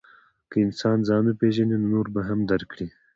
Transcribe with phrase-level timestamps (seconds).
[0.49, 2.87] که انسان ځان وپېژني، نو نور به هم درک کړي.